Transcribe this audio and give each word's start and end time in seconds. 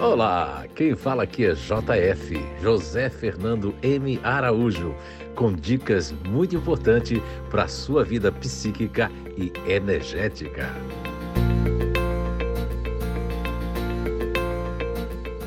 Olá, 0.00 0.64
quem 0.76 0.94
fala 0.94 1.24
aqui 1.24 1.44
é 1.44 1.54
JF, 1.54 2.36
José 2.62 3.10
Fernando 3.10 3.74
M. 3.82 4.20
Araújo, 4.22 4.94
com 5.34 5.52
dicas 5.52 6.12
muito 6.12 6.54
importantes 6.54 7.20
para 7.50 7.64
a 7.64 7.68
sua 7.68 8.04
vida 8.04 8.30
psíquica 8.30 9.10
e 9.36 9.52
energética. 9.68 10.68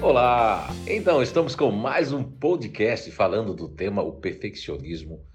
Olá! 0.02 0.70
Então, 0.86 1.24
estamos 1.24 1.56
com 1.56 1.72
mais 1.72 2.12
um 2.12 2.22
podcast 2.22 3.10
falando 3.10 3.54
do 3.54 3.70
tema 3.70 4.02
o 4.02 4.12
perfeccionismo 4.12 5.31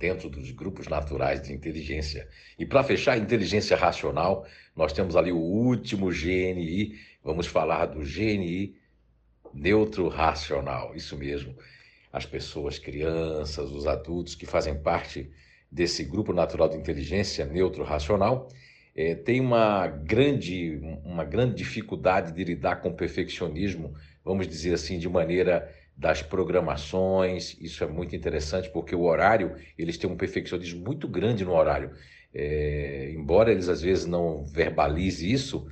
dentro 0.00 0.30
dos 0.30 0.50
grupos 0.50 0.88
naturais 0.88 1.42
de 1.42 1.52
inteligência. 1.52 2.26
E 2.58 2.64
para 2.64 2.82
fechar 2.82 3.18
inteligência 3.18 3.76
racional, 3.76 4.46
nós 4.74 4.94
temos 4.94 5.14
ali 5.14 5.30
o 5.30 5.36
último 5.36 6.08
GNI, 6.08 6.98
vamos 7.22 7.46
falar 7.46 7.84
do 7.86 8.00
GNI 8.00 8.74
neutro 9.52 10.08
racional. 10.08 10.96
Isso 10.96 11.16
mesmo. 11.18 11.54
As 12.10 12.24
pessoas, 12.24 12.78
crianças, 12.78 13.70
os 13.70 13.86
adultos 13.86 14.34
que 14.34 14.46
fazem 14.46 14.74
parte 14.74 15.30
desse 15.70 16.02
grupo 16.02 16.32
natural 16.32 16.70
de 16.70 16.78
inteligência 16.78 17.44
neutro 17.44 17.84
racional, 17.84 18.48
é, 18.96 19.14
tem 19.14 19.38
uma 19.38 19.86
grande, 19.86 20.80
uma 21.04 21.24
grande 21.24 21.56
dificuldade 21.56 22.32
de 22.32 22.42
lidar 22.42 22.76
com 22.76 22.88
o 22.88 22.94
perfeccionismo, 22.94 23.94
vamos 24.24 24.48
dizer 24.48 24.74
assim, 24.74 24.98
de 24.98 25.08
maneira 25.08 25.72
das 26.00 26.22
programações. 26.22 27.56
Isso 27.60 27.84
é 27.84 27.86
muito 27.86 28.16
interessante 28.16 28.70
porque 28.70 28.94
o 28.94 29.02
horário, 29.02 29.54
eles 29.76 29.98
têm 29.98 30.08
um 30.10 30.16
perfeccionismo 30.16 30.82
muito 30.82 31.06
grande 31.06 31.44
no 31.44 31.52
horário. 31.52 31.92
É, 32.32 33.12
embora 33.14 33.52
eles 33.52 33.68
às 33.68 33.82
vezes 33.82 34.06
não 34.06 34.46
verbalize 34.46 35.30
isso, 35.30 35.68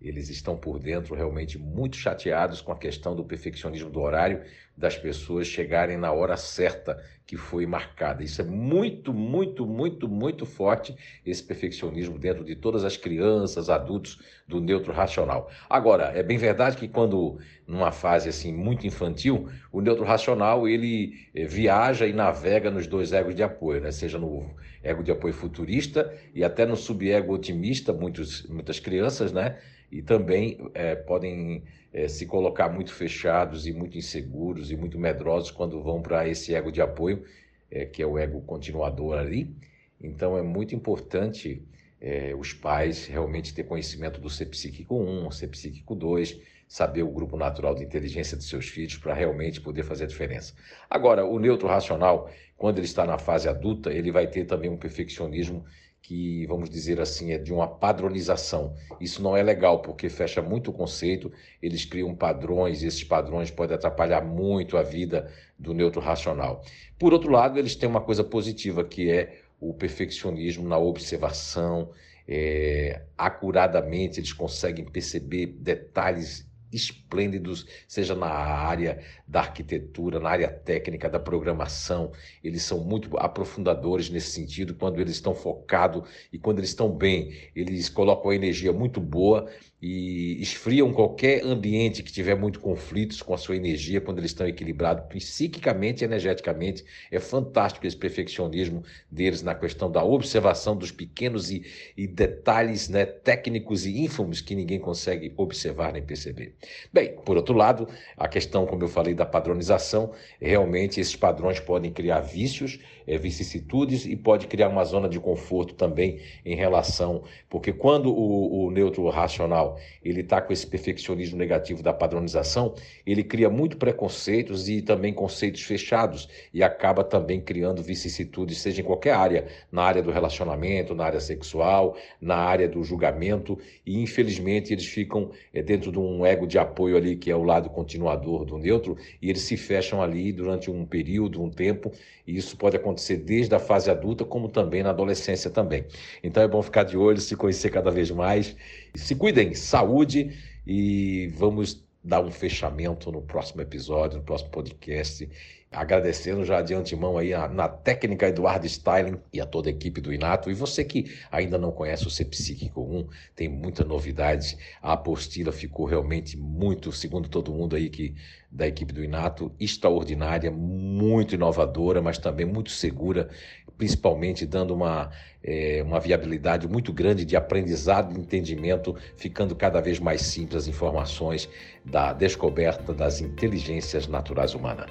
eles 0.00 0.30
estão 0.30 0.56
por 0.56 0.78
dentro 0.78 1.14
realmente 1.14 1.58
muito 1.58 1.96
chateados 1.96 2.60
com 2.60 2.72
a 2.72 2.78
questão 2.78 3.14
do 3.14 3.24
perfeccionismo 3.24 3.90
do 3.90 4.00
horário, 4.00 4.42
das 4.76 4.96
pessoas 4.96 5.46
chegarem 5.46 5.98
na 5.98 6.10
hora 6.10 6.38
certa 6.38 7.02
que 7.26 7.36
foi 7.36 7.66
marcada. 7.66 8.24
Isso 8.24 8.40
é 8.40 8.44
muito, 8.44 9.12
muito, 9.12 9.66
muito, 9.66 10.08
muito 10.08 10.46
forte, 10.46 10.96
esse 11.24 11.42
perfeccionismo 11.44 12.18
dentro 12.18 12.42
de 12.42 12.56
todas 12.56 12.82
as 12.82 12.96
crianças, 12.96 13.68
adultos 13.68 14.18
do 14.48 14.60
neutro 14.60 14.92
racional. 14.92 15.50
Agora, 15.68 16.04
é 16.14 16.22
bem 16.22 16.38
verdade 16.38 16.76
que 16.76 16.88
quando 16.88 17.38
numa 17.66 17.92
fase 17.92 18.28
assim 18.28 18.52
muito 18.52 18.86
infantil, 18.86 19.48
o 19.70 19.80
neutro 19.80 20.04
racional 20.04 20.66
ele 20.66 21.28
eh, 21.34 21.44
viaja 21.44 22.06
e 22.06 22.12
navega 22.12 22.70
nos 22.70 22.86
dois 22.86 23.12
egos 23.12 23.34
de 23.34 23.42
apoio, 23.42 23.80
né? 23.80 23.92
seja 23.92 24.18
no 24.18 24.50
ego 24.82 25.02
de 25.02 25.12
apoio 25.12 25.34
futurista 25.34 26.12
e 26.34 26.42
até 26.42 26.64
no 26.64 26.74
subego 26.74 27.34
otimista, 27.34 27.92
muitos, 27.92 28.46
muitas 28.48 28.80
crianças, 28.80 29.30
né? 29.30 29.58
E 29.90 30.02
também 30.02 30.70
é, 30.74 30.94
podem 30.94 31.64
é, 31.92 32.06
se 32.06 32.26
colocar 32.26 32.68
muito 32.68 32.92
fechados 32.92 33.66
e 33.66 33.72
muito 33.72 33.98
inseguros 33.98 34.70
e 34.70 34.76
muito 34.76 34.98
medrosos 34.98 35.50
quando 35.50 35.82
vão 35.82 36.00
para 36.00 36.28
esse 36.28 36.54
ego 36.54 36.70
de 36.70 36.80
apoio, 36.80 37.24
é, 37.70 37.84
que 37.84 38.02
é 38.02 38.06
o 38.06 38.18
ego 38.18 38.40
continuador 38.42 39.18
ali. 39.18 39.54
Então 40.00 40.36
é 40.36 40.42
muito 40.42 40.74
importante 40.74 41.62
é, 42.00 42.34
os 42.34 42.52
pais 42.52 43.06
realmente 43.06 43.52
ter 43.52 43.64
conhecimento 43.64 44.20
do 44.20 44.30
ser 44.30 44.46
psíquico 44.46 44.96
1, 44.98 45.30
ser 45.32 45.48
psíquico 45.48 45.94
2, 45.94 46.40
saber 46.66 47.02
o 47.02 47.10
grupo 47.10 47.36
natural 47.36 47.74
de 47.74 47.82
inteligência 47.82 48.36
dos 48.36 48.48
seus 48.48 48.68
filhos 48.68 48.96
para 48.96 49.12
realmente 49.12 49.60
poder 49.60 49.82
fazer 49.82 50.04
a 50.04 50.06
diferença. 50.06 50.54
Agora, 50.88 51.26
o 51.26 51.38
neutro 51.38 51.66
racional, 51.66 52.30
quando 52.56 52.78
ele 52.78 52.86
está 52.86 53.04
na 53.04 53.18
fase 53.18 53.48
adulta, 53.48 53.92
ele 53.92 54.12
vai 54.12 54.28
ter 54.28 54.44
também 54.44 54.70
um 54.70 54.76
perfeccionismo 54.76 55.64
que, 56.02 56.46
vamos 56.46 56.68
dizer 56.68 57.00
assim, 57.00 57.32
é 57.32 57.38
de 57.38 57.52
uma 57.52 57.68
padronização. 57.68 58.74
Isso 59.00 59.22
não 59.22 59.36
é 59.36 59.42
legal, 59.42 59.80
porque 59.82 60.08
fecha 60.08 60.42
muito 60.42 60.70
o 60.70 60.74
conceito, 60.74 61.30
eles 61.62 61.84
criam 61.84 62.14
padrões, 62.14 62.82
e 62.82 62.86
esses 62.86 63.04
padrões 63.04 63.50
podem 63.50 63.76
atrapalhar 63.76 64.22
muito 64.22 64.76
a 64.76 64.82
vida 64.82 65.30
do 65.58 65.74
neutro 65.74 66.00
racional. 66.00 66.64
Por 66.98 67.12
outro 67.12 67.30
lado, 67.30 67.58
eles 67.58 67.76
têm 67.76 67.88
uma 67.88 68.00
coisa 68.00 68.24
positiva, 68.24 68.82
que 68.82 69.10
é 69.10 69.40
o 69.60 69.74
perfeccionismo 69.74 70.66
na 70.66 70.78
observação, 70.78 71.90
é, 72.26 73.02
acuradamente 73.18 74.20
eles 74.20 74.32
conseguem 74.32 74.84
perceber 74.84 75.46
detalhes 75.46 76.48
esplêndidos, 76.72 77.66
seja 77.86 78.14
na 78.14 78.28
área 78.28 79.02
da 79.26 79.40
arquitetura, 79.40 80.20
na 80.20 80.30
área 80.30 80.48
técnica, 80.48 81.08
da 81.08 81.18
programação. 81.18 82.12
Eles 82.42 82.62
são 82.62 82.80
muito 82.80 83.16
aprofundadores 83.18 84.10
nesse 84.10 84.32
sentido, 84.32 84.74
quando 84.74 85.00
eles 85.00 85.14
estão 85.14 85.34
focados 85.34 86.08
e 86.32 86.38
quando 86.38 86.58
eles 86.58 86.70
estão 86.70 86.90
bem, 86.90 87.32
eles 87.54 87.88
colocam 87.88 88.30
a 88.30 88.34
energia 88.34 88.72
muito 88.72 89.00
boa 89.00 89.50
e 89.82 90.36
esfriam 90.42 90.92
qualquer 90.92 91.42
ambiente 91.42 92.02
que 92.02 92.12
tiver 92.12 92.34
muito 92.34 92.60
conflitos 92.60 93.22
com 93.22 93.32
a 93.32 93.38
sua 93.38 93.56
energia 93.56 94.00
quando 94.00 94.18
eles 94.18 94.30
estão 94.30 94.46
equilibrados 94.46 95.04
psiquicamente 95.08 96.02
e 96.02 96.04
energeticamente. 96.04 96.84
É 97.10 97.18
fantástico 97.18 97.86
esse 97.86 97.96
perfeccionismo 97.96 98.82
deles 99.10 99.42
na 99.42 99.54
questão 99.54 99.90
da 99.90 100.04
observação 100.04 100.76
dos 100.76 100.92
pequenos 100.92 101.50
e, 101.50 101.64
e 101.96 102.06
detalhes 102.06 102.88
né, 102.90 103.06
técnicos 103.06 103.86
e 103.86 103.98
ínfimos 103.98 104.42
que 104.42 104.54
ninguém 104.54 104.78
consegue 104.78 105.32
observar 105.36 105.92
nem 105.92 106.02
perceber. 106.02 106.54
Bem, 106.92 107.16
por 107.24 107.36
outro 107.36 107.54
lado, 107.54 107.88
a 108.16 108.28
questão, 108.28 108.66
como 108.66 108.82
eu 108.84 108.88
falei, 108.88 109.14
da 109.14 109.24
padronização, 109.24 110.12
realmente 110.38 111.00
esses 111.00 111.16
padrões 111.16 111.58
podem 111.58 111.90
criar 111.90 112.20
vícios, 112.20 112.78
é, 113.06 113.16
vicissitudes 113.16 114.04
e 114.04 114.14
pode 114.14 114.46
criar 114.46 114.68
uma 114.68 114.84
zona 114.84 115.08
de 115.08 115.18
conforto 115.18 115.74
também 115.74 116.20
em 116.44 116.54
relação, 116.54 117.22
porque 117.48 117.72
quando 117.72 118.12
o, 118.12 118.66
o 118.66 118.70
neutro 118.70 119.08
racional 119.08 119.69
ele 120.02 120.20
está 120.20 120.40
com 120.40 120.52
esse 120.52 120.66
perfeccionismo 120.66 121.36
negativo 121.36 121.82
da 121.82 121.92
padronização, 121.92 122.74
ele 123.06 123.22
cria 123.22 123.50
muito 123.50 123.76
preconceitos 123.76 124.68
e 124.68 124.82
também 124.82 125.12
conceitos 125.12 125.62
fechados. 125.62 126.28
E 126.52 126.62
acaba 126.62 127.04
também 127.04 127.40
criando 127.40 127.82
vicissitudes, 127.82 128.58
seja 128.58 128.80
em 128.80 128.84
qualquer 128.84 129.14
área, 129.14 129.46
na 129.70 129.82
área 129.82 130.02
do 130.02 130.10
relacionamento, 130.10 130.94
na 130.94 131.04
área 131.04 131.20
sexual, 131.20 131.96
na 132.20 132.36
área 132.36 132.68
do 132.68 132.82
julgamento, 132.82 133.58
e 133.84 134.00
infelizmente 134.00 134.72
eles 134.72 134.86
ficam 134.86 135.30
é, 135.52 135.62
dentro 135.62 135.92
de 135.92 135.98
um 135.98 136.24
ego 136.24 136.46
de 136.46 136.58
apoio 136.58 136.96
ali, 136.96 137.16
que 137.16 137.30
é 137.30 137.36
o 137.36 137.42
lado 137.42 137.68
continuador 137.70 138.44
do 138.44 138.58
neutro, 138.58 138.96
e 139.20 139.28
eles 139.30 139.42
se 139.42 139.56
fecham 139.56 140.02
ali 140.02 140.32
durante 140.32 140.70
um 140.70 140.84
período, 140.84 141.42
um 141.42 141.50
tempo, 141.50 141.92
e 142.26 142.36
isso 142.36 142.56
pode 142.56 142.76
acontecer 142.76 143.16
desde 143.16 143.54
a 143.54 143.58
fase 143.58 143.90
adulta, 143.90 144.24
como 144.24 144.48
também 144.48 144.82
na 144.82 144.90
adolescência 144.90 145.50
também. 145.50 145.84
Então 146.22 146.42
é 146.42 146.48
bom 146.48 146.62
ficar 146.62 146.84
de 146.84 146.96
olho, 146.96 147.20
se 147.20 147.36
conhecer 147.36 147.70
cada 147.70 147.90
vez 147.90 148.10
mais. 148.10 148.56
Se 148.94 149.14
cuidem, 149.14 149.54
saúde 149.60 150.36
e 150.66 151.28
vamos 151.36 151.84
dar 152.02 152.22
um 152.24 152.30
fechamento 152.30 153.12
no 153.12 153.22
próximo 153.22 153.60
episódio, 153.60 154.18
no 154.18 154.24
próximo 154.24 154.50
podcast. 154.50 155.28
Agradecendo 155.72 156.44
já 156.44 156.60
de 156.62 156.74
antemão 156.74 157.16
aí 157.16 157.32
a, 157.32 157.46
na 157.46 157.68
técnica 157.68 158.26
Eduardo 158.26 158.66
Styling 158.66 159.20
e 159.32 159.40
a 159.40 159.46
toda 159.46 159.68
a 159.68 159.70
equipe 159.70 160.00
do 160.00 160.12
Inato. 160.12 160.50
E 160.50 160.54
você 160.54 160.82
que 160.82 161.16
ainda 161.30 161.56
não 161.56 161.70
conhece 161.70 162.08
o 162.08 162.10
Ser 162.10 162.24
Psíquico 162.24 162.80
1, 162.82 163.06
tem 163.36 163.48
muita 163.48 163.84
novidade. 163.84 164.58
A 164.82 164.94
apostila 164.94 165.52
ficou 165.52 165.86
realmente 165.86 166.36
muito, 166.36 166.90
segundo 166.90 167.28
todo 167.28 167.52
mundo 167.52 167.76
aí 167.76 167.88
que 167.88 168.16
da 168.50 168.66
equipe 168.66 168.92
do 168.92 169.04
Inato, 169.04 169.54
extraordinária, 169.60 170.50
muito 170.50 171.36
inovadora, 171.36 172.02
mas 172.02 172.18
também 172.18 172.44
muito 172.44 172.72
segura, 172.72 173.30
principalmente 173.78 174.44
dando 174.44 174.74
uma, 174.74 175.12
é, 175.40 175.84
uma 175.84 176.00
viabilidade 176.00 176.66
muito 176.66 176.92
grande 176.92 177.24
de 177.24 177.36
aprendizado 177.36 178.12
e 178.12 178.18
entendimento, 178.18 178.96
ficando 179.16 179.54
cada 179.54 179.80
vez 179.80 180.00
mais 180.00 180.22
simples 180.22 180.64
as 180.64 180.66
informações 180.66 181.48
da 181.84 182.12
descoberta 182.12 182.92
das 182.92 183.20
inteligências 183.20 184.08
naturais 184.08 184.52
humanas. 184.52 184.90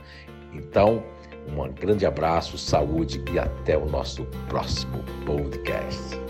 Então, 0.54 1.04
um 1.48 1.68
grande 1.74 2.06
abraço, 2.06 2.58
saúde 2.58 3.24
e 3.32 3.40
até 3.40 3.78
o 3.78 3.86
nosso 3.86 4.26
próximo 4.48 5.04
podcast. 5.26 6.29